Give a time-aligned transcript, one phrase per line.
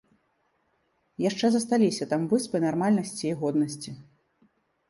[1.25, 3.91] Яшчэ засталіся там выспы нармальнасці і годнасці.